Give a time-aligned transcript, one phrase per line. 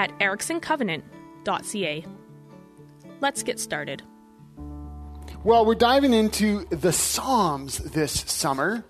[0.00, 2.06] at ericksoncovenant.ca.
[3.20, 4.02] Let's get started.
[5.44, 8.82] Well, we're diving into the Psalms this summer.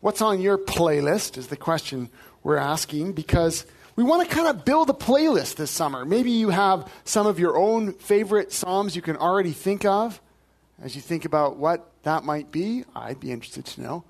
[0.00, 2.08] What's on your playlist is the question
[2.42, 6.06] we're asking because we want to kind of build a playlist this summer.
[6.06, 10.18] Maybe you have some of your own favorite Psalms you can already think of
[10.82, 12.84] as you think about what that might be.
[12.96, 14.04] I'd be interested to know.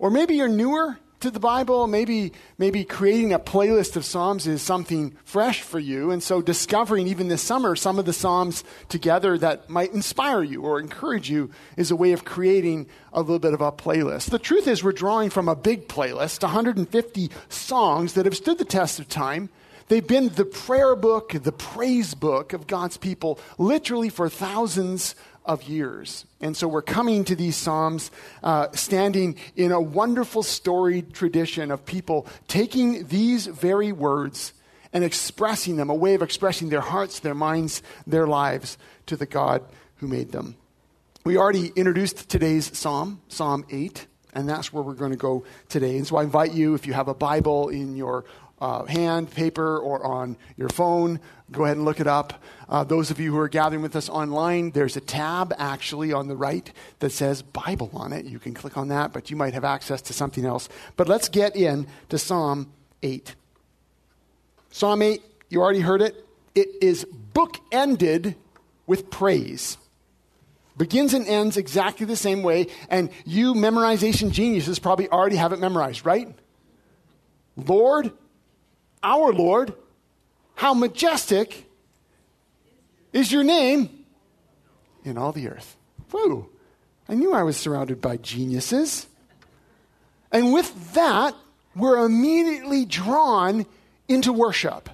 [0.00, 1.86] Or maybe you're newer to the Bible.
[1.86, 6.10] Maybe, maybe creating a playlist of Psalms is something fresh for you.
[6.10, 10.60] And so discovering even this summer some of the Psalms together that might inspire you
[10.60, 14.30] or encourage you is a way of creating a little bit of a playlist.
[14.30, 18.66] The truth is we're drawing from a big playlist, 150 songs that have stood the
[18.66, 19.48] test of time.
[19.88, 25.14] They've been the prayer book, the praise book of God's people, literally for thousands
[25.44, 26.24] of years.
[26.40, 28.10] And so we're coming to these Psalms
[28.42, 34.52] uh, standing in a wonderful storied tradition of people taking these very words
[34.92, 39.26] and expressing them, a way of expressing their hearts, their minds, their lives to the
[39.26, 39.62] God
[39.96, 40.56] who made them.
[41.24, 45.96] We already introduced today's Psalm, Psalm 8, and that's where we're going to go today.
[45.96, 48.24] And so I invite you, if you have a Bible in your
[48.64, 51.20] uh, hand, paper, or on your phone.
[51.52, 52.42] Go ahead and look it up.
[52.66, 56.28] Uh, those of you who are gathering with us online, there's a tab actually on
[56.28, 58.24] the right that says Bible on it.
[58.24, 60.70] You can click on that, but you might have access to something else.
[60.96, 63.34] But let's get in to Psalm 8.
[64.70, 66.26] Psalm 8, you already heard it.
[66.54, 68.34] It is bookended
[68.86, 69.76] with praise
[70.76, 75.60] begins and ends exactly the same way, and you memorization geniuses probably already have it
[75.60, 76.34] memorized, right?
[77.56, 78.10] Lord,
[79.04, 79.74] our Lord,
[80.56, 81.70] how majestic
[83.12, 84.04] is your name
[85.04, 85.76] in all the earth.
[86.10, 86.48] Whoa,
[87.08, 89.06] I knew I was surrounded by geniuses.
[90.32, 91.34] And with that,
[91.76, 93.66] we're immediately drawn
[94.08, 94.90] into worship.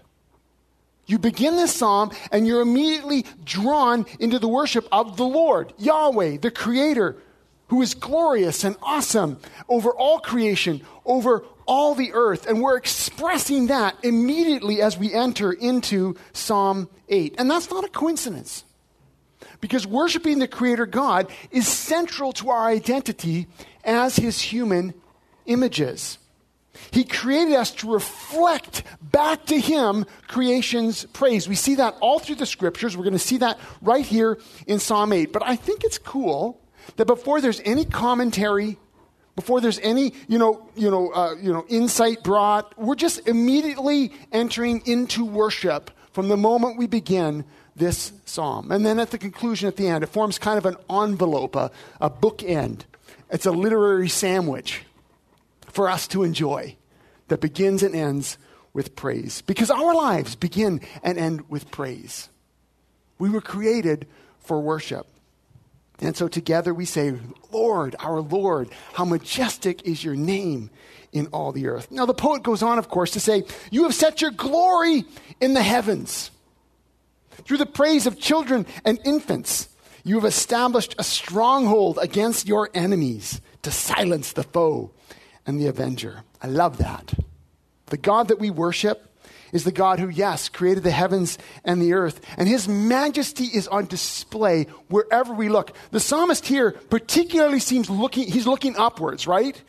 [1.07, 6.39] You begin this psalm and you're immediately drawn into the worship of the Lord, Yahweh,
[6.39, 7.17] the Creator,
[7.71, 9.39] who is glorious and awesome
[9.69, 12.47] over all creation, over all the earth.
[12.49, 17.37] And we're expressing that immediately as we enter into Psalm 8.
[17.39, 18.65] And that's not a coincidence.
[19.61, 23.47] Because worshiping the Creator God is central to our identity
[23.85, 24.93] as His human
[25.47, 26.19] images.
[26.91, 31.49] He created us to reflect back to Him creation's praise.
[31.49, 32.97] We see that all through the scriptures.
[32.97, 35.33] We're going to see that right here in Psalm 8.
[35.33, 36.60] But I think it's cool
[36.97, 38.79] that before there's any commentary,
[39.37, 44.13] before there's any, you know, you know, uh, you know, insight brought, we're just immediately
[44.33, 47.45] entering into worship from the moment we begin
[47.77, 48.71] this psalm.
[48.71, 51.71] And then at the conclusion, at the end, it forms kind of an envelope, a,
[52.01, 52.83] a bookend.
[53.31, 54.83] It's a literary sandwich
[55.69, 56.77] for us to enjoy
[57.29, 58.39] that begins and ends
[58.73, 59.43] with praise.
[59.43, 62.29] Because our lives begin and end with praise.
[63.19, 64.07] We were created
[64.41, 65.07] for worship.
[66.01, 67.15] And so together we say,
[67.53, 70.71] Lord, our Lord, how majestic is your name
[71.13, 71.91] in all the earth.
[71.91, 75.05] Now, the poet goes on, of course, to say, You have set your glory
[75.41, 76.31] in the heavens.
[77.45, 79.69] Through the praise of children and infants,
[80.05, 84.91] you have established a stronghold against your enemies to silence the foe
[85.47, 86.23] and the avenger.
[86.43, 87.15] I love that.
[87.87, 89.10] The God that we worship
[89.53, 92.21] is the God who, yes, created the heavens and the earth.
[92.37, 95.75] And his majesty is on display wherever we look.
[95.91, 99.61] The psalmist here particularly seems looking, he's looking upwards, right?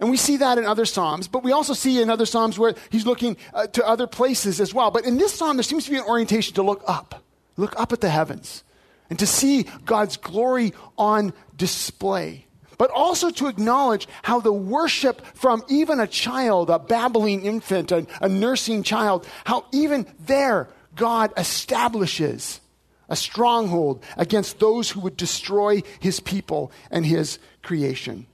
[0.00, 2.74] And we see that in other psalms, but we also see in other psalms where
[2.90, 4.90] he's looking uh, to other places as well.
[4.90, 7.22] But in this psalm, there seems to be an orientation to look up,
[7.56, 8.64] look up at the heavens,
[9.10, 12.46] and to see God's glory on display
[12.82, 18.04] but also to acknowledge how the worship from even a child, a babbling infant, a,
[18.20, 22.60] a nursing child, how even there God establishes
[23.08, 28.26] a stronghold against those who would destroy his people and his creation.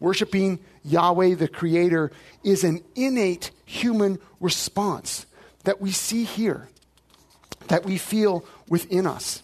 [0.00, 2.12] Worshipping Yahweh, the Creator,
[2.44, 5.24] is an innate human response
[5.64, 6.68] that we see here,
[7.68, 9.42] that we feel within us.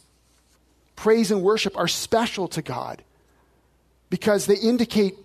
[0.97, 3.03] Praise and worship are special to God
[4.15, 5.17] because they indicate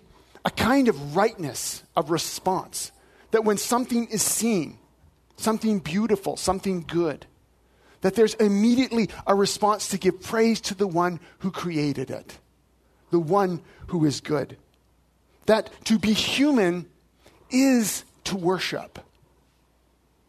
[0.44, 2.90] a kind of rightness of response.
[3.30, 4.78] That when something is seen,
[5.36, 7.24] something beautiful, something good.
[8.00, 12.36] That there's immediately a response to give praise to the one who created it,
[13.12, 14.56] the one who is good.
[15.46, 16.86] That to be human
[17.48, 18.98] is to worship.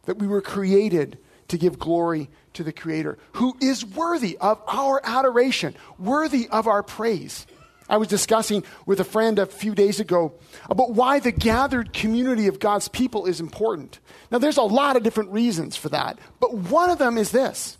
[0.04, 1.18] That we were created
[1.48, 6.84] to give glory to the Creator, who is worthy of our adoration, worthy of our
[6.84, 7.44] praise.
[7.92, 10.32] I was discussing with a friend a few days ago
[10.70, 13.98] about why the gathered community of God's people is important.
[14.30, 17.76] Now, there's a lot of different reasons for that, but one of them is this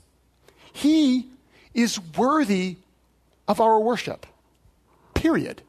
[0.70, 1.29] He
[1.73, 2.76] is worthy
[3.49, 4.26] of our worship,
[5.14, 5.62] period.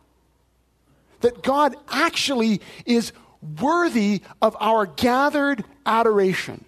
[1.21, 3.13] That God actually is
[3.61, 6.65] worthy of our gathered adoration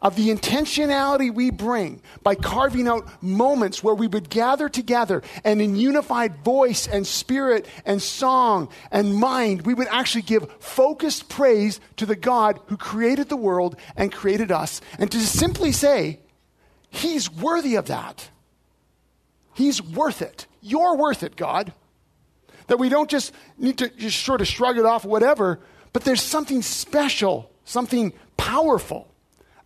[0.00, 5.60] of the intentionality we bring by carving out moments where we would gather together and
[5.60, 11.80] in unified voice and spirit and song and mind, we would actually give focused praise
[11.96, 14.80] to the God who created the world and created us.
[14.98, 16.20] And to simply say,
[16.90, 18.30] He's worthy of that.
[19.52, 20.46] He's worth it.
[20.62, 21.72] You're worth it, God.
[22.68, 25.60] That we don't just need to just sort of shrug it off, whatever,
[25.92, 29.07] but there's something special, something powerful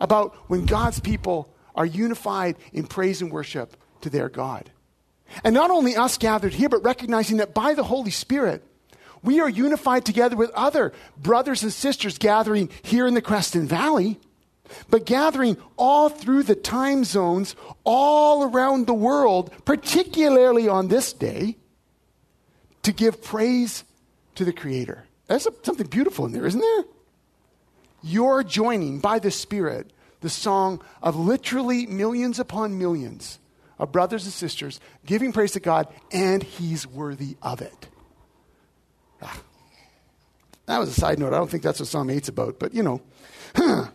[0.02, 4.70] about when God's people are unified in praise and worship to their God.
[5.44, 8.62] And not only us gathered here, but recognizing that by the Holy Spirit,
[9.22, 14.18] we are unified together with other brothers and sisters gathering here in the Creston Valley,
[14.90, 17.54] but gathering all through the time zones,
[17.84, 21.56] all around the world, particularly on this day,
[22.82, 23.84] to give praise
[24.34, 25.04] to the Creator.
[25.28, 26.84] That's something beautiful in there, isn't there?
[28.02, 33.38] You're joining by the Spirit the song of literally millions upon millions
[33.78, 37.88] of brothers and sisters giving praise to God, and He's worthy of it.
[39.20, 39.40] Ah.
[40.66, 41.32] That was a side note.
[41.32, 43.00] I don't think that's what Psalm 8's about, but you know.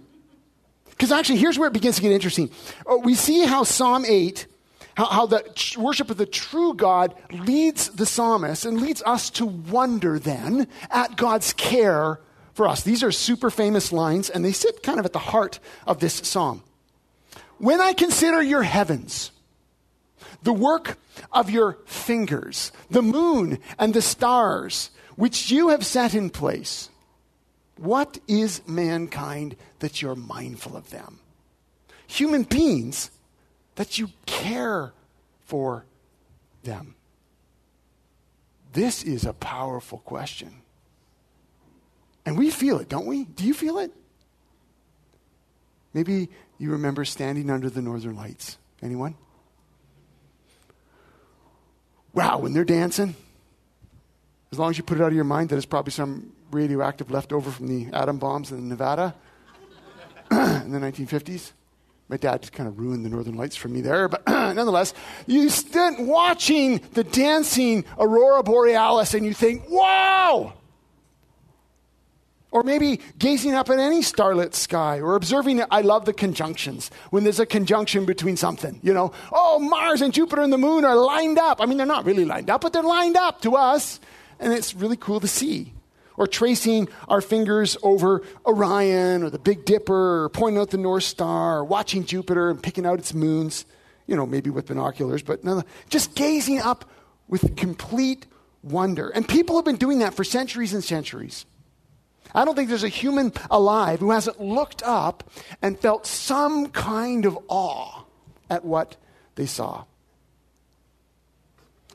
[0.89, 2.49] Because actually, here's where it begins to get interesting.
[2.87, 4.47] Oh, we see how Psalm 8
[4.95, 5.43] how, how, the
[5.77, 11.15] worship of the true God leads the psalmist and leads us to wonder then at
[11.15, 12.19] God's care
[12.57, 12.81] for us.
[12.81, 16.15] These are super famous lines, and they sit kind of at the heart of this
[16.15, 16.63] psalm.
[17.59, 19.31] When I consider your heavens,
[20.41, 20.97] the work
[21.31, 26.89] of your fingers, the moon and the stars, which you have set in place,
[27.77, 31.19] what is mankind that you're mindful of them?
[32.07, 33.11] Human beings
[33.75, 34.93] that you care
[35.45, 35.85] for
[36.63, 36.95] them.
[38.73, 40.63] This is a powerful question.
[42.27, 43.23] And we feel it, don't we?
[43.23, 43.89] Do you feel it?
[45.93, 46.27] Maybe
[46.57, 48.57] you remember standing under the northern lights.
[48.83, 49.15] Anyone?
[52.13, 53.15] Wow, when they're dancing,
[54.51, 57.11] as long as you put it out of your mind that it's probably some radioactive
[57.11, 59.15] leftover from the atom bombs in Nevada
[60.29, 61.53] in the 1950s.
[62.09, 64.93] My dad just kind of ruined the northern lights for me there, but nonetheless,
[65.27, 70.55] you stand watching the dancing aurora borealis and you think, wow!
[72.49, 77.23] Or maybe gazing up at any starlit sky or observing, I love the conjunctions, when
[77.23, 79.11] there's a conjunction between something, you know.
[79.33, 81.59] Oh, Mars and Jupiter and the moon are lined up.
[81.61, 83.99] I mean, they're not really lined up, but they're lined up to us.
[84.39, 85.73] And it's really cool to see.
[86.15, 91.03] Or tracing our fingers over Orion or the Big Dipper, or pointing out the North
[91.03, 93.65] Star, or watching Jupiter and picking out its moons,
[94.07, 96.89] you know, maybe with binoculars, but no, just gazing up
[97.27, 98.25] with complete
[98.63, 99.09] wonder.
[99.09, 101.45] And people have been doing that for centuries and centuries.
[102.33, 105.29] I don't think there's a human alive who hasn't looked up
[105.61, 108.03] and felt some kind of awe
[108.49, 108.95] at what
[109.35, 109.85] they saw.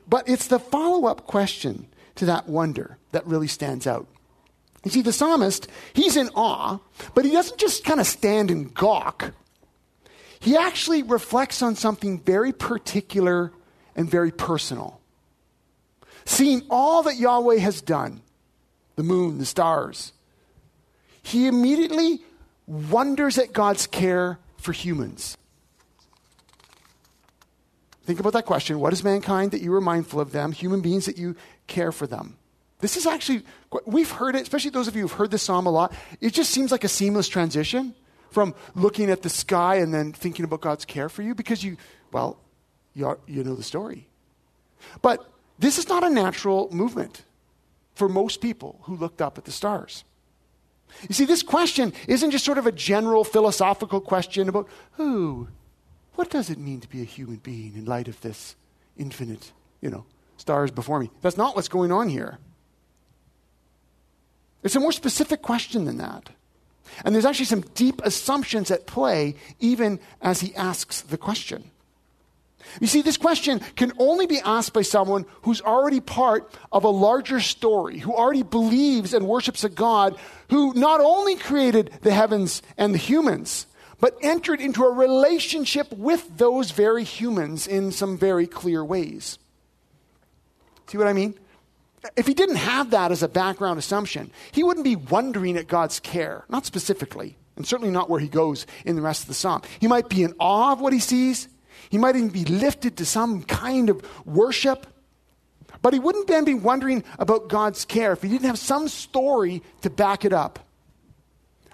[0.07, 4.07] But it's the follow up question to that wonder that really stands out.
[4.83, 6.79] You see, the psalmist, he's in awe,
[7.13, 9.33] but he doesn't just kind of stand and gawk.
[10.39, 13.53] He actually reflects on something very particular
[13.95, 14.99] and very personal.
[16.25, 18.21] Seeing all that Yahweh has done
[18.95, 20.11] the moon, the stars,
[21.23, 22.21] he immediately
[22.67, 25.37] wonders at God's care for humans.
[28.05, 28.79] Think about that question.
[28.79, 30.51] What is mankind that you are mindful of them?
[30.51, 31.35] Human beings that you
[31.67, 32.37] care for them.
[32.79, 33.43] This is actually,
[33.85, 35.93] we've heard it, especially those of you who've heard this psalm a lot.
[36.19, 37.95] It just seems like a seamless transition
[38.29, 41.77] from looking at the sky and then thinking about God's care for you because you,
[42.11, 42.37] well,
[42.93, 44.09] you, are, you know the story.
[45.01, 45.25] But
[45.59, 47.23] this is not a natural movement
[47.95, 50.03] for most people who looked up at the stars.
[51.07, 55.47] You see, this question isn't just sort of a general philosophical question about, who,
[56.15, 58.55] what does it mean to be a human being in light of this
[58.97, 60.05] infinite, you know,
[60.37, 61.09] stars before me?
[61.21, 62.37] That's not what's going on here.
[64.63, 66.29] It's a more specific question than that.
[67.03, 71.71] And there's actually some deep assumptions at play even as he asks the question.
[72.79, 76.89] You see, this question can only be asked by someone who's already part of a
[76.89, 80.17] larger story, who already believes and worships a God
[80.49, 83.67] who not only created the heavens and the humans,
[83.99, 89.39] but entered into a relationship with those very humans in some very clear ways.
[90.87, 91.35] See what I mean?
[92.17, 95.99] If he didn't have that as a background assumption, he wouldn't be wondering at God's
[96.01, 99.61] care, not specifically, and certainly not where he goes in the rest of the psalm.
[99.79, 101.47] He might be in awe of what he sees,
[101.93, 104.87] he might even be lifted to some kind of worship.
[105.83, 109.61] But he wouldn't then be wondering about God's care if he didn't have some story
[109.81, 110.57] to back it up.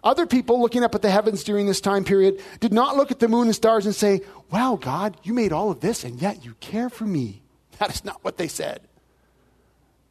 [0.03, 3.19] Other people looking up at the heavens during this time period did not look at
[3.19, 4.19] the moon and stars and say,
[4.51, 7.41] Wow, God, you made all of this and yet you care for me.
[7.79, 8.81] That is not what they said.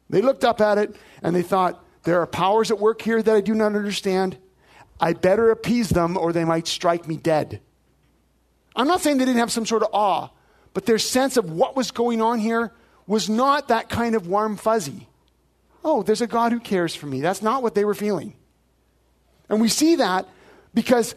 [0.09, 3.35] They looked up at it and they thought, There are powers at work here that
[3.35, 4.39] I do not understand.
[4.99, 7.61] I better appease them or they might strike me dead.
[8.79, 10.29] I'm not saying they didn't have some sort of awe,
[10.73, 12.71] but their sense of what was going on here
[13.07, 15.09] was not that kind of warm fuzzy.
[15.83, 17.19] Oh, there's a God who cares for me.
[17.19, 18.35] That's not what they were feeling.
[19.49, 20.29] And we see that
[20.73, 21.13] because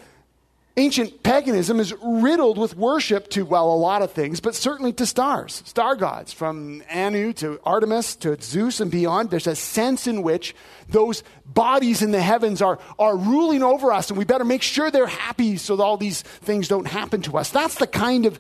[0.77, 5.07] ancient paganism is riddled with worship to, well, a lot of things, but certainly to
[5.07, 9.31] stars, star gods, from Anu to Artemis to Zeus and beyond.
[9.31, 10.55] There's a sense in which
[10.89, 14.91] those bodies in the heavens are, are ruling over us, and we better make sure
[14.91, 17.51] they're happy so that all these things don't happen to us.
[17.51, 18.39] That's the kind of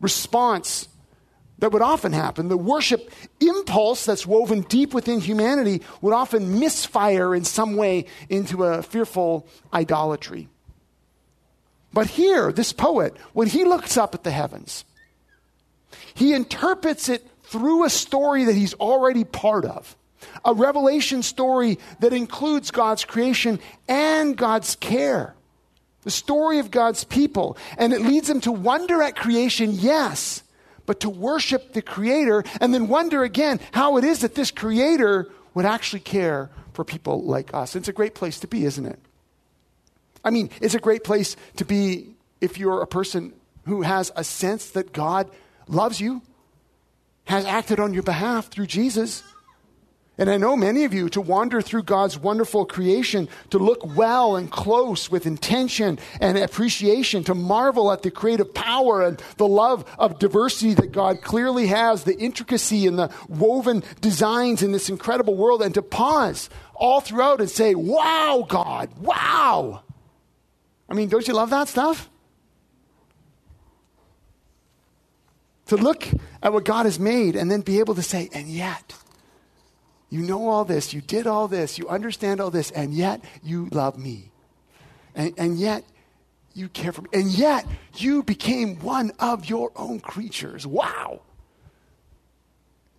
[0.00, 0.88] response
[1.60, 2.48] that would often happen.
[2.48, 3.10] The worship
[3.40, 9.46] impulse that's woven deep within humanity would often misfire in some way into a fearful
[9.72, 10.48] idolatry.
[11.92, 14.84] But here, this poet, when he looks up at the heavens,
[16.14, 19.96] he interprets it through a story that he's already part of.
[20.44, 25.34] A revelation story that includes God's creation and God's care.
[26.02, 27.56] The story of God's people.
[27.76, 30.42] And it leads him to wonder at creation, yes,
[30.86, 35.30] but to worship the Creator and then wonder again how it is that this Creator
[35.54, 37.76] would actually care for people like us.
[37.76, 38.98] It's a great place to be, isn't it?
[40.24, 43.32] I mean, it's a great place to be if you're a person
[43.66, 45.30] who has a sense that God
[45.68, 46.22] loves you,
[47.24, 49.22] has acted on your behalf through Jesus.
[50.18, 54.36] And I know many of you to wander through God's wonderful creation, to look well
[54.36, 59.84] and close with intention and appreciation, to marvel at the creative power and the love
[59.98, 65.34] of diversity that God clearly has, the intricacy and the woven designs in this incredible
[65.34, 69.82] world, and to pause all throughout and say, Wow, God, wow.
[70.92, 72.10] I mean, don't you love that stuff?
[75.68, 76.06] To look
[76.42, 78.94] at what God has made and then be able to say, and yet,
[80.10, 83.70] you know all this, you did all this, you understand all this, and yet you
[83.72, 84.32] love me.
[85.14, 85.84] And, and yet
[86.52, 87.08] you care for me.
[87.14, 90.66] And yet you became one of your own creatures.
[90.66, 91.22] Wow.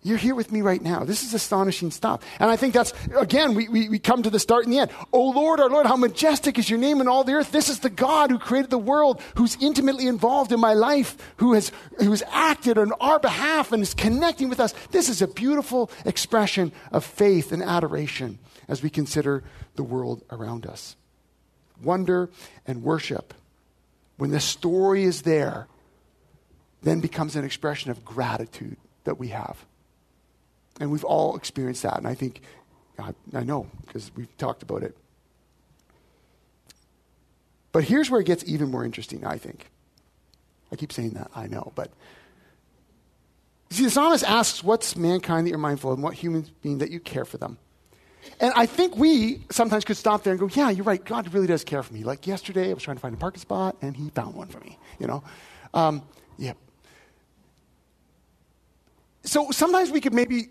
[0.06, 1.02] You're here with me right now.
[1.04, 2.22] This is astonishing stuff.
[2.38, 4.90] And I think that's, again, we, we, we, come to the start and the end.
[5.14, 7.50] Oh Lord, our Lord, how majestic is your name in all the earth.
[7.50, 11.54] This is the God who created the world, who's intimately involved in my life, who
[11.54, 14.74] has, who has acted on our behalf and is connecting with us.
[14.90, 19.42] This is a beautiful expression of faith and adoration as we consider
[19.76, 20.96] the world around us.
[21.82, 22.28] Wonder
[22.66, 23.32] and worship,
[24.18, 25.66] when the story is there,
[26.82, 29.64] then becomes an expression of gratitude that we have.
[30.80, 31.98] And we've all experienced that.
[31.98, 32.42] And I think,
[32.98, 34.96] I, I know, because we've talked about it.
[37.72, 39.70] But here's where it gets even more interesting, I think.
[40.70, 41.90] I keep saying that, I know, but.
[43.70, 46.90] See, the psalmist asks, What's mankind that you're mindful of, and what human being that
[46.90, 47.58] you care for them?
[48.40, 51.04] And I think we sometimes could stop there and go, Yeah, you're right.
[51.04, 52.04] God really does care for me.
[52.04, 54.60] Like yesterday, I was trying to find a parking spot, and He found one for
[54.60, 55.24] me, you know?
[55.72, 56.02] Um,
[56.38, 56.52] yeah.
[59.24, 60.50] So sometimes we could maybe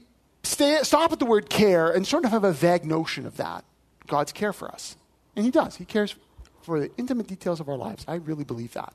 [0.54, 3.66] stay, stop at the word care and sort of have a vague notion of that.
[4.08, 4.96] God's care for us.
[5.36, 5.76] And He does.
[5.78, 6.16] He cares
[6.62, 8.06] for the intimate details of our lives.
[8.08, 8.94] I really believe that.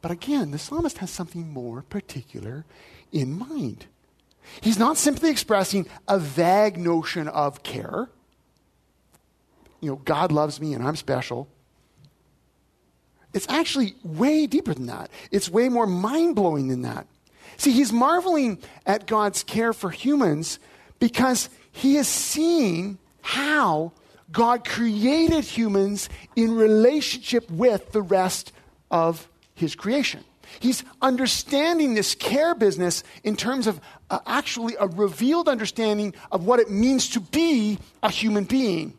[0.00, 2.64] But again, the psalmist has something more particular
[3.12, 3.86] in mind.
[4.60, 8.08] He's not simply expressing a vague notion of care.
[9.80, 11.48] You know, God loves me and I'm special.
[13.32, 15.10] It's actually way deeper than that.
[15.30, 17.06] It's way more mind blowing than that.
[17.56, 20.58] See, he's marveling at God's care for humans
[20.98, 23.92] because he is seeing how
[24.30, 28.52] God created humans in relationship with the rest
[28.90, 30.24] of his creation.
[30.60, 33.80] He's understanding this care business in terms of
[34.10, 38.96] uh, actually a revealed understanding of what it means to be a human being.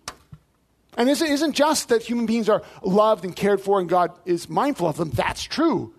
[0.98, 4.50] And it isn't just that human beings are loved and cared for and God is
[4.50, 5.12] mindful of them.
[5.12, 5.94] That's true.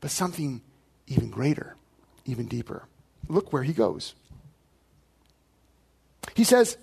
[0.00, 0.62] But something
[1.06, 1.76] even greater,
[2.24, 2.84] even deeper.
[3.28, 4.14] Look where he goes.
[6.34, 6.76] He says,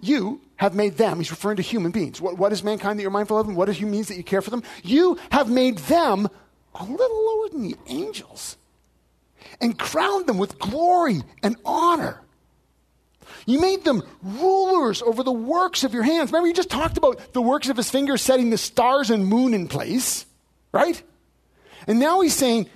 [0.00, 2.20] You have made them, he's referring to human beings.
[2.20, 3.54] What, what is mankind that you're mindful of?
[3.54, 4.62] What is human beings that you care for them?
[4.82, 6.28] You have made them
[6.74, 8.56] a little lower than the angels
[9.60, 12.20] and crowned them with glory and honor.
[13.46, 16.30] You made them rulers over the works of your hands.
[16.30, 19.54] Remember, you just talked about the works of his fingers setting the stars and moon
[19.54, 20.26] in place,
[20.72, 21.00] right?
[21.86, 22.68] And now he's saying,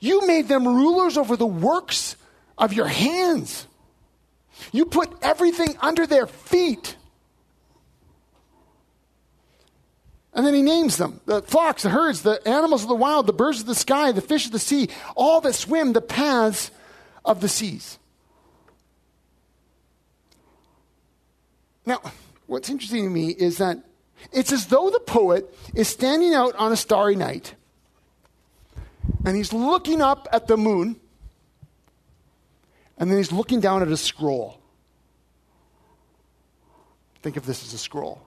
[0.00, 2.16] You made them rulers over the works
[2.56, 3.66] of your hands.
[4.72, 6.96] You put everything under their feet.
[10.32, 13.32] And then he names them the flocks, the herds, the animals of the wild, the
[13.32, 16.70] birds of the sky, the fish of the sea, all that swim the paths
[17.24, 17.98] of the seas.
[21.84, 22.00] Now,
[22.46, 23.78] what's interesting to me is that
[24.32, 27.54] it's as though the poet is standing out on a starry night
[29.24, 31.00] and he's looking up at the moon
[33.00, 34.60] and then he's looking down at a scroll.
[37.22, 38.20] Think of this as a scroll.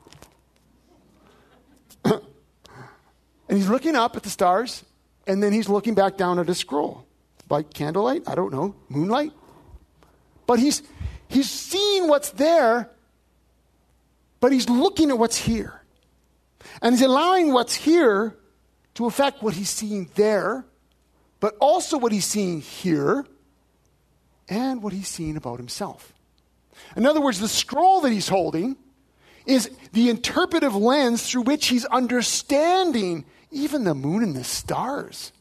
[2.05, 2.21] and
[3.50, 4.83] he's looking up at the stars,
[5.27, 7.05] and then he's looking back down at a scroll.
[7.47, 8.23] By candlelight?
[8.27, 8.75] I don't know.
[8.89, 9.31] Moonlight?
[10.47, 10.81] But he's,
[11.27, 12.89] he's seeing what's there,
[14.39, 15.81] but he's looking at what's here.
[16.81, 18.35] And he's allowing what's here
[18.95, 20.65] to affect what he's seeing there,
[21.43, 23.25] but also what he's seeing here
[24.47, 26.13] and what he's seeing about himself.
[26.95, 28.77] In other words, the scroll that he's holding
[29.45, 35.33] is the interpretive lens through which he's understanding even the moon and the stars,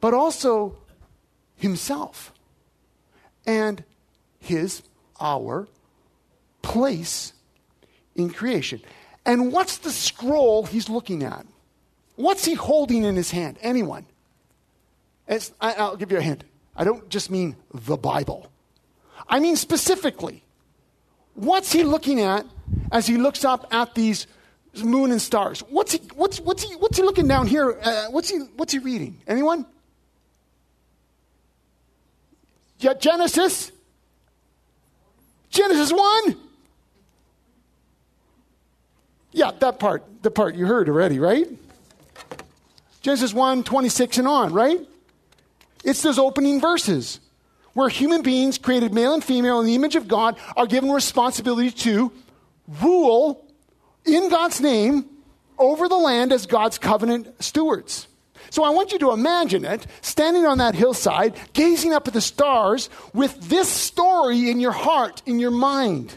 [0.00, 0.76] but also
[1.54, 2.32] himself
[3.46, 3.84] and
[4.40, 4.82] his,
[5.20, 5.68] our
[6.60, 7.34] place
[8.16, 8.80] in creation.
[9.24, 11.46] And what's the scroll he's looking at?
[12.16, 13.58] What's he holding in his hand?
[13.62, 14.06] Anyone?
[15.28, 16.44] It's, I, will give you a hint.
[16.76, 18.50] I don't just mean the Bible.
[19.28, 20.42] I mean specifically,
[21.34, 22.46] what's he looking at
[22.90, 24.26] as he looks up at these
[24.82, 25.60] moon and stars?
[25.68, 27.78] What's he, what's, what's he, what's he looking down here?
[27.82, 29.20] Uh, what's, he, what's he reading?
[29.26, 29.66] Anyone?
[32.78, 33.70] Yeah, Genesis?
[35.50, 36.36] Genesis 1?
[39.32, 41.46] Yeah, that part, the part you heard already, right?
[43.02, 44.80] Genesis 1, 26 and on, right?
[45.84, 47.20] It's those opening verses
[47.74, 51.70] where human beings created male and female in the image of God are given responsibility
[51.70, 52.12] to
[52.82, 53.44] rule
[54.04, 55.06] in God's name
[55.58, 58.08] over the land as God's covenant stewards.
[58.50, 62.20] So I want you to imagine it standing on that hillside, gazing up at the
[62.20, 66.14] stars with this story in your heart, in your mind,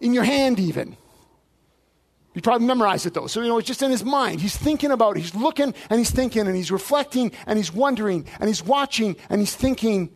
[0.00, 0.96] in your hand, even.
[2.38, 3.26] You probably memorized it though.
[3.26, 4.40] So, you know, it's just in his mind.
[4.40, 5.22] He's thinking about it.
[5.22, 9.40] He's looking and he's thinking and he's reflecting and he's wondering and he's watching and
[9.40, 10.14] he's thinking.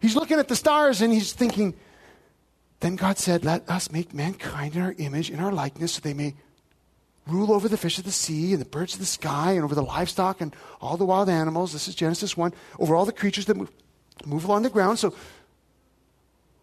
[0.00, 1.74] He's looking at the stars and he's thinking,
[2.78, 6.14] then God said, Let us make mankind in our image, in our likeness, so they
[6.14, 6.36] may
[7.26, 9.74] rule over the fish of the sea and the birds of the sky and over
[9.74, 11.72] the livestock and all the wild animals.
[11.72, 12.54] This is Genesis 1.
[12.78, 13.72] Over all the creatures that move,
[14.24, 15.00] move along the ground.
[15.00, 15.12] So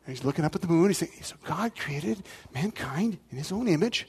[0.07, 0.87] he's looking up at the moon.
[0.87, 4.07] He's saying, So God created mankind in his own image.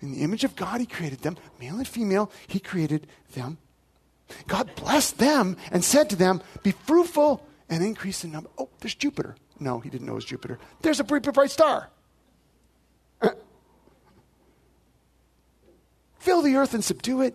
[0.00, 3.58] In the image of God, he created them, male and female, he created them.
[4.46, 8.50] God blessed them and said to them, Be fruitful and increase in number.
[8.58, 9.36] Oh, there's Jupiter.
[9.58, 10.58] No, he didn't know it was Jupiter.
[10.82, 11.88] There's a bright, bright star.
[16.18, 17.34] Fill the earth and subdue it.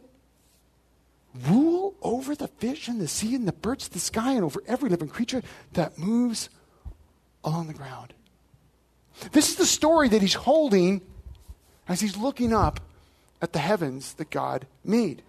[1.48, 4.62] Rule over the fish and the sea and the birds of the sky and over
[4.68, 5.42] every living creature
[5.74, 6.50] that moves
[7.44, 8.14] along the ground.
[9.32, 11.02] This is the story that he's holding
[11.92, 12.80] as he's looking up
[13.42, 15.22] at the heavens that God made.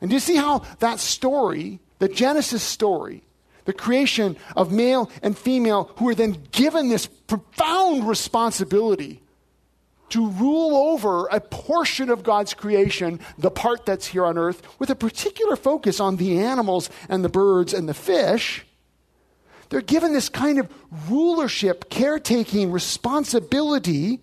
[0.00, 3.22] And do you see how that story, the Genesis story,
[3.66, 9.20] the creation of male and female, who are then given this profound responsibility
[10.10, 14.88] to rule over a portion of God's creation, the part that's here on earth, with
[14.88, 18.64] a particular focus on the animals and the birds and the fish.
[19.68, 20.70] They're given this kind of
[21.10, 24.20] rulership, caretaking, responsibility.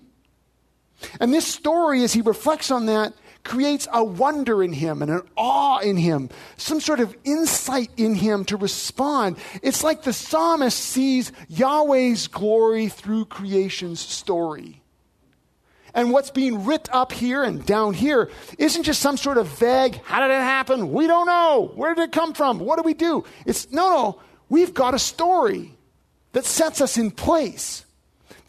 [1.19, 5.21] And this story, as he reflects on that, creates a wonder in him and an
[5.35, 9.37] awe in him, some sort of insight in him to respond.
[9.61, 14.81] It's like the psalmist sees Yahweh's glory through creation's story.
[15.93, 20.01] And what's being writ up here and down here isn't just some sort of vague,
[20.03, 20.93] how did it happen?
[20.93, 21.71] We don't know.
[21.75, 22.59] Where did it come from?
[22.59, 23.25] What do we do?
[23.45, 24.21] It's no, no.
[24.47, 25.77] We've got a story
[26.33, 27.85] that sets us in place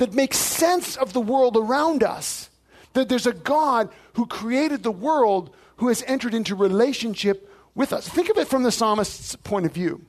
[0.02, 2.50] that makes sense of the world around us.
[2.94, 8.08] That there's a God who created the world who has entered into relationship with us.
[8.08, 10.04] Think of it from the psalmist's point of view.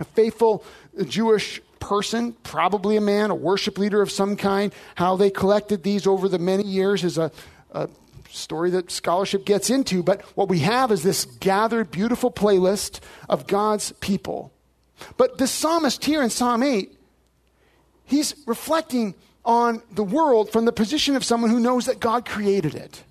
[0.00, 0.64] A faithful
[1.04, 4.72] Jewish person, probably a man, a worship leader of some kind.
[4.94, 7.30] How they collected these over the many years is a,
[7.72, 7.90] a
[8.30, 10.02] story that scholarship gets into.
[10.02, 14.54] But what we have is this gathered, beautiful playlist of God's people.
[15.18, 16.96] But the psalmist here in Psalm 8,
[18.12, 22.74] he's reflecting on the world from the position of someone who knows that God created
[22.74, 23.02] it.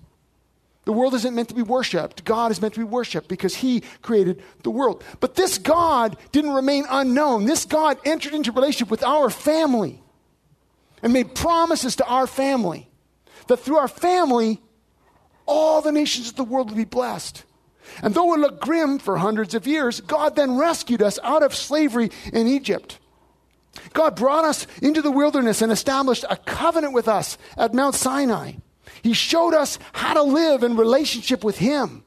[0.84, 2.24] The world isn't meant to be worshiped.
[2.24, 5.04] God is meant to be worshiped because He created the world.
[5.20, 7.44] But this God didn't remain unknown.
[7.44, 10.02] This God entered into relationship with our family
[11.02, 12.88] and made promises to our family
[13.46, 14.60] that through our family,
[15.46, 17.44] all the nations of the world would be blessed.
[18.02, 21.54] And though it looked grim for hundreds of years, God then rescued us out of
[21.54, 22.98] slavery in Egypt.
[23.92, 28.54] God brought us into the wilderness and established a covenant with us at Mount Sinai.
[29.02, 32.04] He showed us how to live in relationship with Him.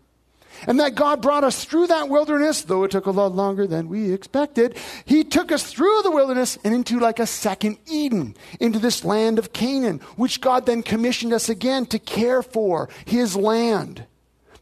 [0.67, 3.89] And that God brought us through that wilderness, though it took a lot longer than
[3.89, 4.77] we expected.
[5.03, 9.37] He took us through the wilderness and into like a second Eden, into this land
[9.37, 14.05] of Canaan, which God then commissioned us again to care for, His land,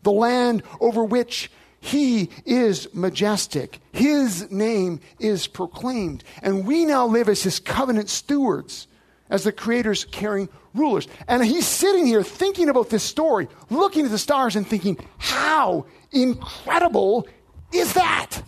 [0.02, 1.52] the land over which
[1.84, 3.82] He is majestic.
[3.92, 6.24] His name is proclaimed.
[6.42, 8.88] And we now live as His covenant stewards,
[9.30, 11.10] as the Creator's caring rulers.
[11.28, 15.86] And he's sitting here thinking about this story, looking at the stars and thinking, how
[16.14, 17.28] incredible
[17.74, 18.42] is that?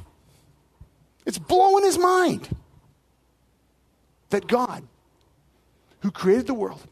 [1.25, 2.47] It's blowing his mind
[4.29, 4.87] that God,
[5.99, 6.87] who created the world,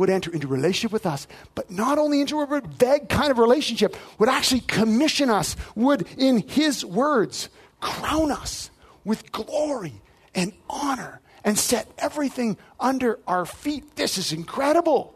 [0.00, 3.94] would enter into relationship with us, but not only into a vague kind of relationship,
[4.18, 8.70] would actually commission us, would, in his words, crown us
[9.04, 10.00] with glory
[10.34, 13.96] and honor and set everything under our feet.
[13.96, 15.14] This is incredible.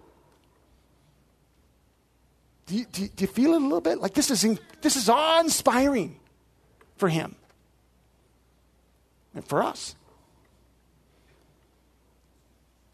[2.67, 3.99] Do you, do do you feel it a little bit?
[4.01, 6.21] Like this is, in, this is awe inspiring
[6.97, 7.37] for him
[9.35, 9.97] and for us.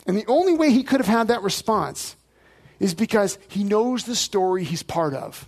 [0.06, 2.16] And the only way he could have had that response
[2.78, 5.46] is because he knows the story he's part of.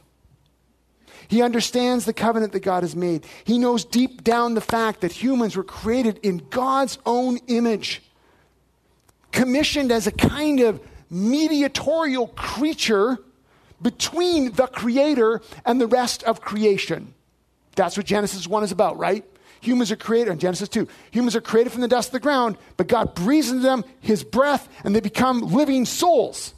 [1.28, 3.24] He understands the covenant that God has made.
[3.44, 8.02] He knows deep down the fact that humans were created in God's own image,
[9.30, 13.18] commissioned as a kind of mediatorial creature
[13.80, 17.14] between the Creator and the rest of creation.
[17.76, 19.24] That's what Genesis 1 is about, right?
[19.62, 22.58] Humans are created, in Genesis 2, humans are created from the dust of the ground,
[22.76, 26.52] but God breathes into them his breath and they become living souls.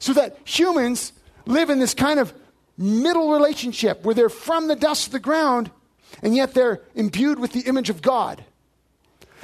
[0.00, 1.12] So that humans
[1.46, 2.34] live in this kind of
[2.76, 5.70] middle relationship where they're from the dust of the ground
[6.20, 8.44] and yet they're imbued with the image of God.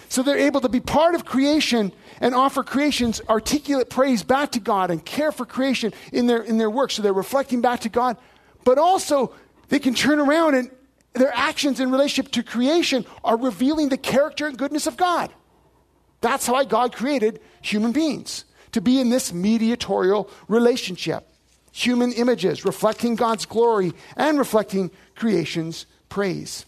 [0.09, 4.61] So they're able to be part of creation and offer creation's articulate praise back to
[4.61, 6.91] God and care for creation in their, in their work.
[6.91, 8.17] So they're reflecting back to God,
[8.65, 9.33] but also
[9.69, 10.69] they can turn around and
[11.13, 15.31] their actions in relationship to creation are revealing the character and goodness of God.
[16.21, 21.27] That's how God created human beings to be in this mediatorial relationship
[21.73, 26.67] human images, reflecting God's glory and reflecting creation's praise.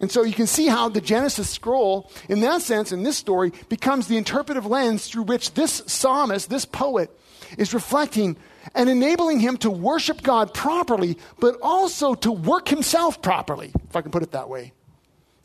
[0.00, 3.52] And so you can see how the Genesis scroll, in that sense, in this story,
[3.68, 7.10] becomes the interpretive lens through which this psalmist, this poet,
[7.58, 8.36] is reflecting
[8.74, 14.02] and enabling him to worship God properly, but also to work himself properly, if I
[14.02, 14.72] can put it that way.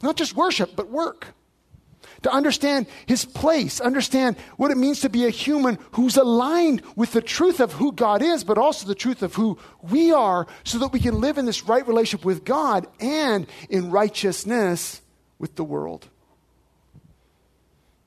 [0.01, 1.28] Not just worship, but work
[2.25, 7.12] to understand his place, understand what it means to be a human who's aligned with
[7.12, 10.80] the truth of who God is, but also the truth of who we are, so
[10.80, 15.01] that we can live in this right relationship with God and in righteousness
[15.38, 16.08] with the world.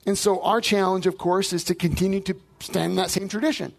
[0.05, 3.73] And so, our challenge, of course, is to continue to stand in that same tradition,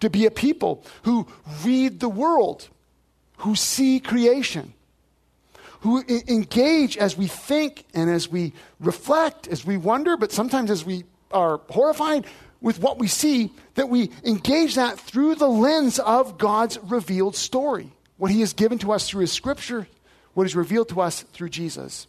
[0.00, 1.26] to be a people who
[1.64, 2.68] read the world,
[3.38, 4.72] who see creation
[5.80, 10.84] who engage as we think and as we reflect, as we wonder, but sometimes as
[10.84, 12.26] we are horrified
[12.60, 17.90] with what we see, that we engage that through the lens of God's revealed story.
[18.18, 19.88] What He has given to us through His Scripture,
[20.34, 22.06] what is revealed to us through Jesus.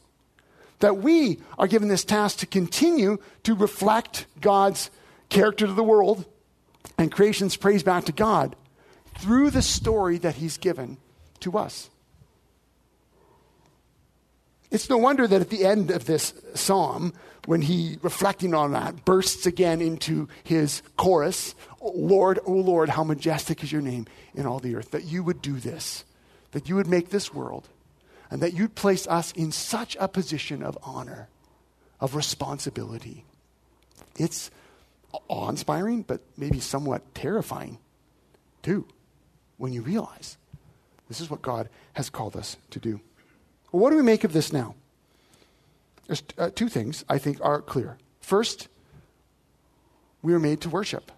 [0.80, 4.92] That we are given this task to continue to reflect God's
[5.30, 6.26] character to the world
[6.98, 8.56] and creation's praise back to God
[9.18, 10.98] through the story that He's given
[11.42, 11.90] to us.
[14.72, 17.14] It's no wonder that at the end of this psalm,
[17.46, 23.04] when he, reflecting on that, bursts again into his chorus Lord, O oh Lord, how
[23.04, 26.06] majestic is your name in all the earth, that you would do this,
[26.52, 27.68] that you would make this world,
[28.30, 31.28] and that you'd place us in such a position of honor,
[32.00, 33.26] of responsibility.
[34.16, 34.52] It's
[35.28, 37.78] awe inspiring, but maybe somewhat terrifying
[38.64, 38.88] too,
[39.58, 40.38] when you realize
[41.08, 43.02] this is what God has called us to do.
[43.72, 44.76] Well, what do we make of this now?
[46.08, 47.98] There's uh, two things I think are clear.
[48.20, 48.68] First,
[50.22, 51.12] we are made to worship.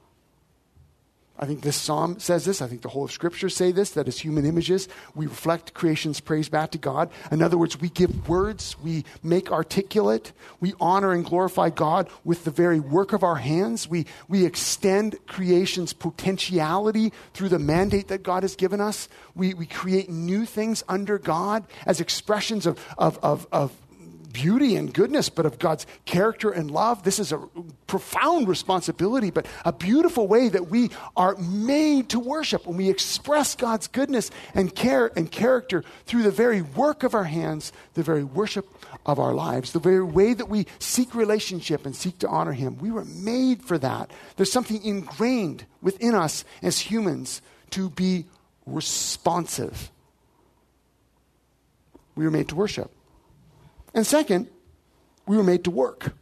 [1.44, 2.62] I think this psalm says this.
[2.62, 6.22] I think the whole of Scripture say this, that as human images, we reflect creation's
[6.22, 7.12] praise back to God.
[7.32, 12.46] In other words, we give words, we make articulate, we honor and glorify God with
[12.46, 13.90] the very work of our hands.
[13.90, 19.10] We, we extend creation's potentiality through the mandate that God has given us.
[19.36, 23.74] We, we create new things under God as expressions of, of, of, of
[24.34, 27.04] beauty and goodness, but of God's character and love.
[27.04, 27.38] This is a
[27.88, 33.56] profound responsibility, but a beautiful way that we are made to worship when we express
[33.56, 38.24] God's goodness and care and character through the very work of our hands, the very
[38.24, 38.68] worship
[39.06, 42.78] of our lives, the very way that we seek relationship and seek to honor Him.
[42.80, 44.12] We were made for that.
[44.36, 48.26] There's something ingrained within us as humans to be
[48.66, 49.92] responsive.
[52.16, 52.92] We were made to worship.
[53.94, 54.48] And second,
[55.28, 56.14] we were made to work.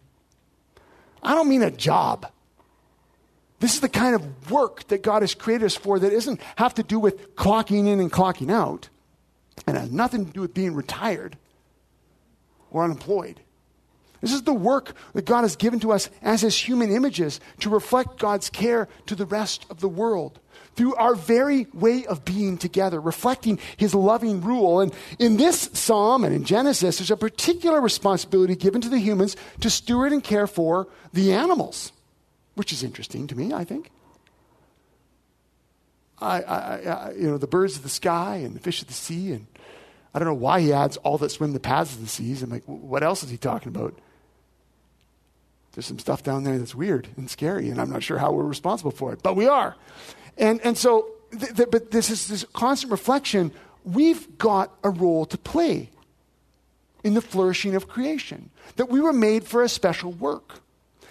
[1.23, 2.31] I don't mean a job.
[3.59, 6.73] This is the kind of work that God has created us for that doesn't have
[6.75, 8.89] to do with clocking in and clocking out
[9.67, 11.37] and has nothing to do with being retired
[12.71, 13.39] or unemployed.
[14.19, 17.69] This is the work that God has given to us as His human images to
[17.69, 20.39] reflect God's care to the rest of the world
[20.75, 24.79] through our very way of being together, reflecting his loving rule.
[24.79, 29.35] And in this psalm and in Genesis, there's a particular responsibility given to the humans
[29.59, 31.91] to steward and care for the animals,
[32.55, 33.91] which is interesting to me, I think.
[36.21, 38.93] I, I, I, you know, the birds of the sky and the fish of the
[38.93, 39.47] sea, and
[40.13, 42.43] I don't know why he adds all that swim the paths of the seas.
[42.43, 43.97] I'm like, what else is he talking about?
[45.73, 48.43] There's some stuff down there that's weird and scary, and I'm not sure how we're
[48.43, 49.75] responsible for it, but we are.
[50.37, 53.51] And, and so, th- th- but this is this constant reflection.
[53.83, 55.89] We've got a role to play
[57.03, 60.59] in the flourishing of creation, that we were made for a special work.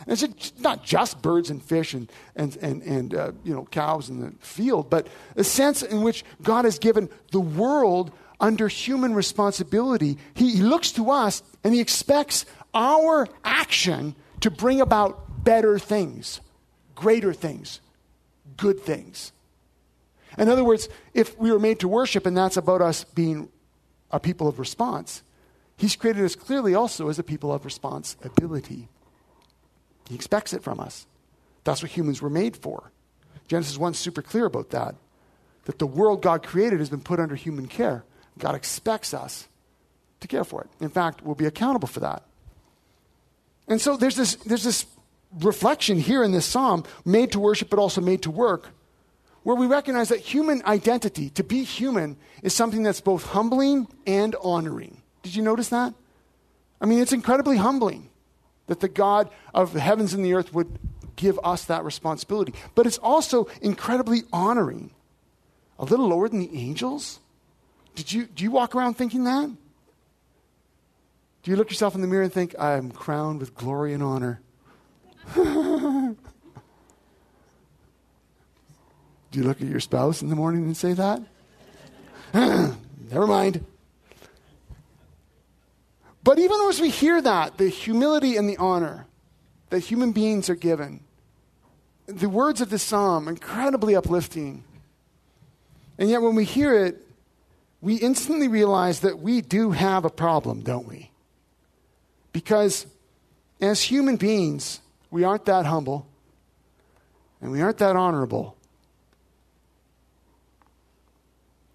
[0.06, 4.08] And it's not just birds and fish and, and, and, and uh, you know, cows
[4.08, 9.14] in the field, but a sense in which God has given the world under human
[9.14, 10.16] responsibility.
[10.34, 16.40] He, he looks to us and he expects our action to bring about better things,
[16.94, 17.80] greater things,
[18.60, 19.32] good things.
[20.38, 23.48] In other words, if we were made to worship and that's about us being
[24.12, 25.22] a people of response,
[25.76, 28.88] He's created us clearly also as a people of responsibility.
[30.10, 31.06] He expects it from us.
[31.64, 32.92] That's what humans were made for.
[33.48, 34.94] Genesis 1 is super clear about that.
[35.64, 38.04] That the world God created has been put under human care.
[38.38, 39.48] God expects us
[40.20, 40.84] to care for it.
[40.84, 42.24] In fact, we'll be accountable for that.
[43.66, 44.84] And so there's this, there's this
[45.38, 48.68] reflection here in this psalm, made to worship but also made to work,
[49.42, 54.36] where we recognize that human identity, to be human, is something that's both humbling and
[54.42, 55.00] honoring.
[55.22, 55.94] Did you notice that?
[56.80, 58.08] I mean, it's incredibly humbling
[58.66, 60.78] that the God of the heavens and the earth would
[61.16, 62.54] give us that responsibility.
[62.74, 64.90] But it's also incredibly honoring.
[65.78, 67.20] A little lower than the angels?
[67.94, 69.50] Did you, do you walk around thinking that?
[71.42, 74.40] Do you look yourself in the mirror and think, I'm crowned with glory and honor?
[75.34, 76.16] Do
[79.32, 81.22] you look at your spouse in the morning and say that?
[82.34, 83.64] Never mind.
[86.24, 89.06] But even as we hear that, the humility and the honor
[89.70, 91.00] that human beings are given,
[92.06, 94.64] the words of this psalm incredibly uplifting.
[95.96, 97.06] And yet when we hear it,
[97.80, 101.10] we instantly realize that we do have a problem, don't we?
[102.32, 102.86] Because
[103.60, 106.06] as human beings, we aren't that humble
[107.40, 108.56] and we aren't that honorable.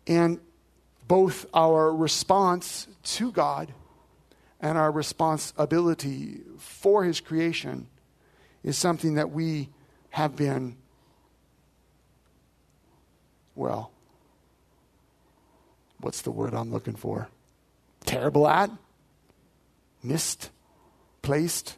[0.07, 0.39] And
[1.07, 3.73] both our response to God
[4.59, 7.87] and our responsibility for His creation
[8.63, 9.69] is something that we
[10.09, 10.77] have been,
[13.55, 13.91] well,
[15.99, 17.27] what's the word I'm looking for?
[18.05, 18.69] Terrible at?
[20.03, 21.77] Misplaced?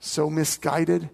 [0.00, 1.08] So misguided.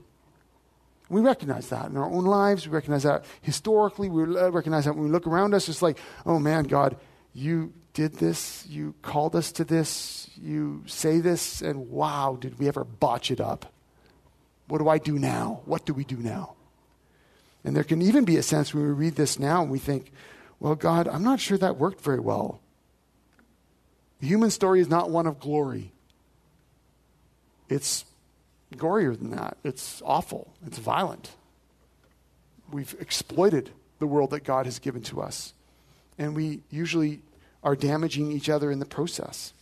[1.09, 2.67] We recognize that in our own lives.
[2.67, 4.09] We recognize that historically.
[4.09, 6.97] We recognize that when we look around us, it's like, oh man, God,
[7.35, 8.67] you did this.
[8.69, 10.31] You called us to this.
[10.37, 11.63] You say this.
[11.63, 13.73] And wow, did we ever botch it up?
[14.69, 15.61] What do I do now?
[15.65, 16.55] What do we do now?
[17.65, 20.13] And there can even be a sense when we read this now and we think,
[20.61, 22.61] well, God, I'm not sure that worked very well.
[24.21, 25.93] The human story is not one of glory.
[27.69, 28.05] it's
[28.75, 29.57] gorier than that.
[29.65, 30.53] It's awful.
[30.67, 31.31] It's violent.
[32.71, 35.53] We've exploited the world that God has given to us.
[36.19, 37.21] And we usually
[37.63, 39.53] are damaging each other in the process.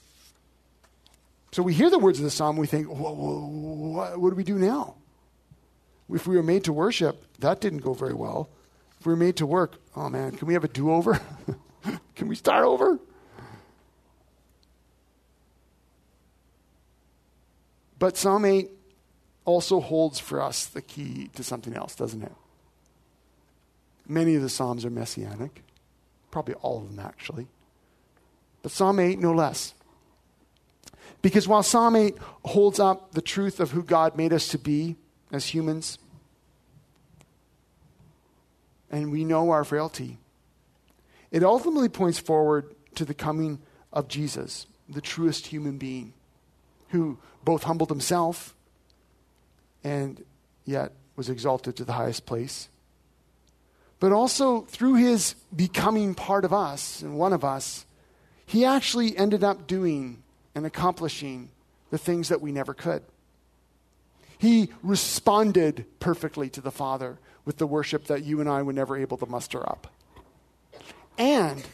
[1.53, 4.45] So we hear the words of the psalm, we think, what, what, what do we
[4.45, 4.97] do now?
[6.11, 8.51] If we were made to worship, that didn't go very well.
[8.99, 11.21] If we were made to work, oh man, can we have a do over?
[12.17, 12.99] can we start over?
[17.99, 18.71] But Psalm 8
[19.45, 22.33] also holds for us the key to something else, doesn't it?
[24.07, 25.63] Many of the Psalms are messianic,
[26.31, 27.47] probably all of them actually.
[28.63, 29.75] But Psalm 8, no less.
[31.23, 34.97] Because while Psalm 8 holds up the truth of who God made us to be
[35.33, 35.99] as humans,
[38.91, 40.19] and we know our frailty,
[41.31, 43.59] it ultimately points forward to the coming
[43.93, 46.13] of Jesus, the truest human being,
[46.91, 48.55] who both humbled himself
[49.85, 50.25] and
[50.65, 52.69] yet was exalted to the highest place
[54.05, 57.87] but also through his becoming part of us and one of us,
[58.45, 60.23] he actually ended up doing
[60.55, 61.49] and accomplishing
[61.91, 63.03] the things that we never could.
[64.37, 68.95] He responded perfectly to the Father with the worship that you and I were never
[68.95, 69.91] able to muster up.
[71.17, 71.65] And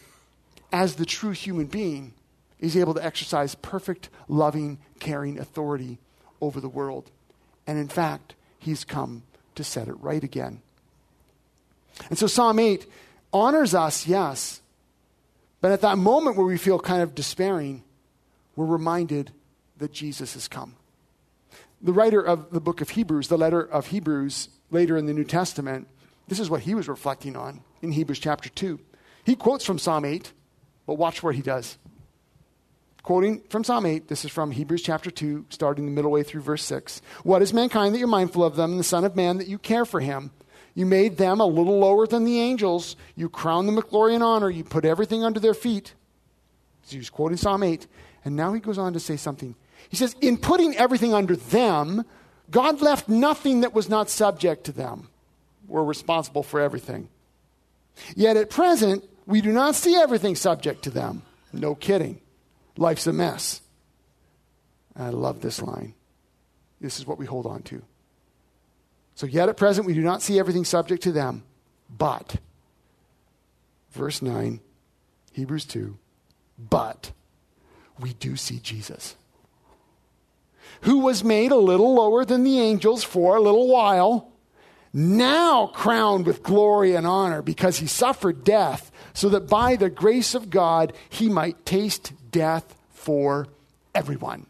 [0.73, 2.13] as the true human being,
[2.61, 5.99] is able to exercise perfect, loving, caring authority
[6.41, 7.11] over the world.
[7.71, 9.23] And in fact, he's come
[9.55, 10.61] to set it right again.
[12.09, 12.85] And so Psalm 8
[13.33, 14.61] honors us, yes.
[15.61, 17.85] But at that moment where we feel kind of despairing,
[18.57, 19.31] we're reminded
[19.79, 20.75] that Jesus has come.
[21.81, 25.23] The writer of the book of Hebrews, the letter of Hebrews, later in the New
[25.23, 25.87] Testament,
[26.27, 28.81] this is what he was reflecting on in Hebrews chapter 2.
[29.23, 30.33] He quotes from Psalm 8,
[30.89, 31.79] but watch what he does.
[33.03, 36.43] Quoting from Psalm 8, this is from Hebrews chapter 2, starting the middle way through
[36.43, 37.01] verse 6.
[37.23, 39.59] What is mankind that you're mindful of them, and the Son of Man that you
[39.59, 40.31] care for him?
[40.75, 42.97] You made them a little lower than the angels.
[43.17, 44.51] You crowned them with glory and honor.
[44.51, 45.95] You put everything under their feet.
[46.83, 47.87] So he's quoting Psalm 8.
[48.25, 49.55] And now he goes on to say something.
[49.89, 52.05] He says, In putting everything under them,
[52.51, 55.09] God left nothing that was not subject to them.
[55.67, 57.09] We're responsible for everything.
[58.15, 61.23] Yet at present, we do not see everything subject to them.
[61.53, 62.21] No kidding.
[62.81, 63.61] Life's a mess.
[64.97, 65.95] I love this line.
[66.81, 67.83] This is what we hold on to.
[69.15, 71.43] So, yet at present, we do not see everything subject to them,
[71.91, 72.37] but,
[73.91, 74.61] verse 9,
[75.33, 75.99] Hebrews 2,
[76.59, 77.13] but
[77.99, 79.15] we do see Jesus,
[80.81, 84.33] who was made a little lower than the angels for a little while,
[84.95, 90.35] now crowned with glory and honor because he suffered death, so that by the grace
[90.35, 93.47] of God he might taste death for
[93.95, 94.47] everyone.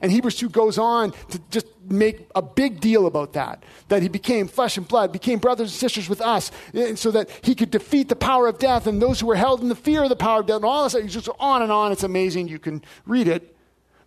[0.00, 3.64] And Hebrews 2 goes on to just make a big deal about that.
[3.88, 6.52] That he became flesh and blood, became brothers and sisters with us,
[6.94, 9.68] so that he could defeat the power of death and those who were held in
[9.68, 10.56] the fear of the power of death.
[10.56, 11.90] And all this, just on and on.
[11.90, 12.46] It's amazing.
[12.48, 13.56] You can read it.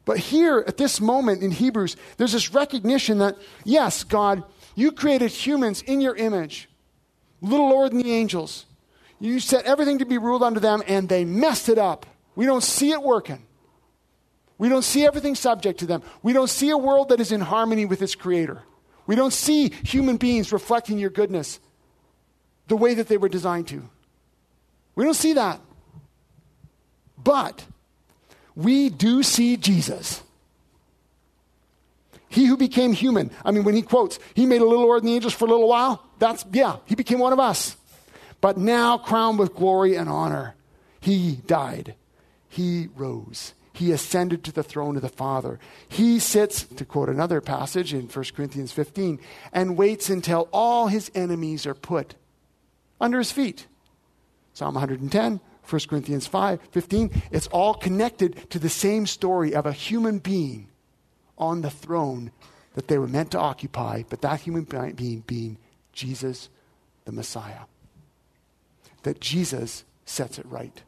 [0.06, 4.44] But here, at this moment in Hebrews, there's this recognition that, yes, God,
[4.76, 6.70] you created humans in your image,
[7.42, 8.66] little lower than the angels.
[9.20, 12.06] You set everything to be ruled under them, and they messed it up.
[12.36, 13.46] We don't see it working.
[14.58, 16.02] We don't see everything subject to them.
[16.24, 18.64] We don't see a world that is in harmony with its creator.
[19.08, 21.60] We don't see human beings reflecting your goodness
[22.68, 23.88] the way that they were designed to.
[24.96, 25.60] We don't see that.
[27.22, 27.66] But
[28.56, 30.22] we do see Jesus.
[32.30, 33.32] He who became human.
[33.44, 35.50] I mean, when he quotes, he made a little lower than the angels for a
[35.50, 36.04] little while.
[36.20, 37.78] That's, yeah, he became one of us.
[38.42, 40.56] But now crowned with glory and honor.
[41.00, 41.96] He died.
[42.56, 45.60] He rose he ascended to the throne of the Father.
[45.90, 49.20] He sits, to quote another passage in 1 Corinthians 15,
[49.52, 52.16] and waits until all his enemies are put
[53.00, 53.68] under his feet.
[54.54, 59.74] Psalm 110, 1 Corinthians 5, 15, it's all connected to the same story of a
[59.74, 60.70] human being
[61.38, 62.32] on the throne
[62.76, 65.58] that they were meant to occupy, but that human being being
[65.92, 66.50] Jesus
[67.04, 67.66] the Messiah.
[69.04, 70.82] That Jesus sets it right.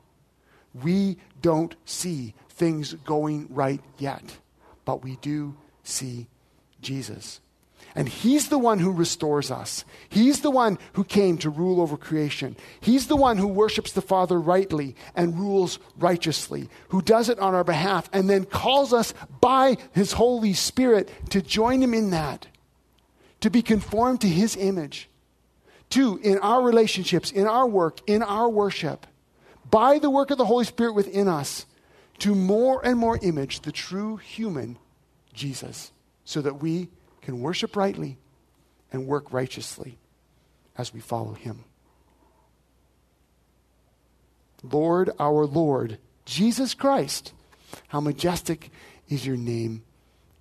[0.84, 4.38] We don't see things going right yet,
[4.86, 6.28] but we do see
[6.82, 7.40] Jesus.
[7.96, 9.84] And He's the one who restores us.
[10.10, 12.56] He's the one who came to rule over creation.
[12.80, 17.56] He's the one who worships the Father rightly and rules righteously, who does it on
[17.56, 22.48] our behalf and then calls us by His Holy Spirit to join Him in that,
[23.42, 25.10] to be conformed to His image.
[25.90, 29.08] Two, in our relationships, in our work, in our worship,
[29.70, 31.66] by the work of the Holy Spirit within us,
[32.20, 34.78] to more and more image the true human
[35.34, 35.92] Jesus
[36.26, 36.90] so that we
[37.22, 38.18] can worship rightly
[38.92, 39.98] and work righteously
[40.78, 41.64] as we follow him.
[44.64, 47.34] Lord, our Lord, Jesus Christ,
[47.90, 48.72] how majestic
[49.08, 49.84] is your name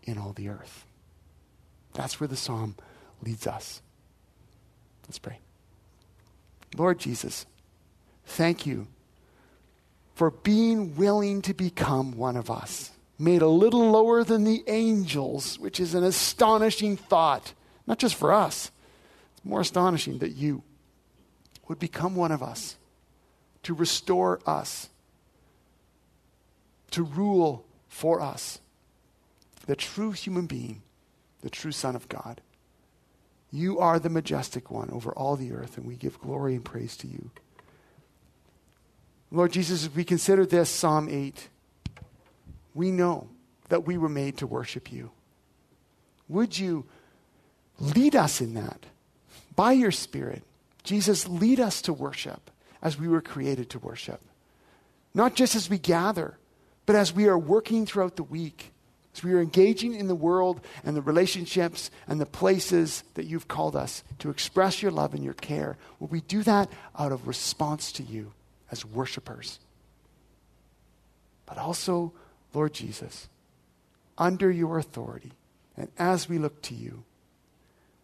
[0.04, 0.86] in all the earth.
[1.92, 2.76] That's where the psalm
[3.22, 3.82] leads us.
[5.06, 5.40] Let's pray.
[6.76, 7.46] Lord Jesus,
[8.24, 8.86] thank you
[10.16, 15.58] for being willing to become one of us, made a little lower than the angels,
[15.58, 17.52] which is an astonishing thought,
[17.86, 18.70] not just for us.
[19.36, 20.62] It's more astonishing that you
[21.68, 22.76] would become one of us,
[23.64, 24.88] to restore us,
[26.92, 28.58] to rule for us,
[29.66, 30.80] the true human being,
[31.42, 32.40] the true Son of God.
[33.52, 36.96] You are the majestic one over all the earth, and we give glory and praise
[36.98, 37.30] to you.
[39.36, 41.50] Lord Jesus, we consider this, Psalm 8,
[42.74, 43.28] we know
[43.68, 45.10] that we were made to worship you.
[46.28, 46.86] Would you
[47.78, 48.86] lead us in that
[49.54, 50.42] by your Spirit?
[50.84, 54.22] Jesus, lead us to worship as we were created to worship.
[55.12, 56.38] Not just as we gather,
[56.86, 58.72] but as we are working throughout the week
[59.14, 63.48] as we are engaging in the world and the relationships and the places that you've
[63.48, 67.26] called us to express your love and your care, will we do that out of
[67.26, 68.32] response to you
[68.70, 69.58] as worshipers?
[71.46, 72.12] But also,
[72.52, 73.28] Lord Jesus,
[74.18, 75.32] under your authority,
[75.76, 77.04] and as we look to you,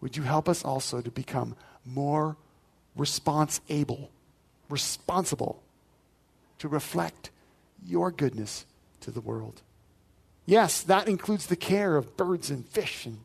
[0.01, 2.37] would you help us also to become more
[2.97, 4.11] response able,
[4.69, 5.63] responsible
[6.59, 7.31] to reflect
[7.85, 8.67] your goodness
[9.01, 9.63] to the world?
[10.45, 13.21] Yes, that includes the care of birds and fish and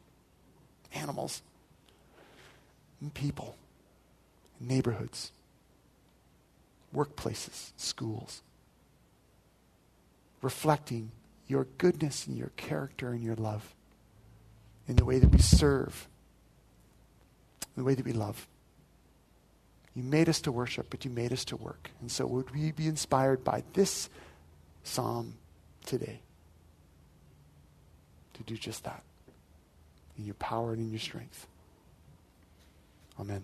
[0.94, 1.42] animals
[3.02, 3.56] and people,
[4.60, 5.32] and neighborhoods,
[6.98, 8.42] workplaces, schools.
[10.42, 11.12] Reflecting
[11.48, 13.76] your goodness and your character and your love
[14.88, 16.08] in the way that we serve,
[17.76, 18.48] in the way that we love.
[19.96, 21.90] You made us to worship, but you made us to work.
[22.02, 24.10] And so would we be inspired by this
[24.84, 25.36] psalm
[25.86, 26.22] today?
[28.38, 29.04] to do just that
[30.18, 31.48] in your power and in your strength.
[33.20, 33.44] Amen.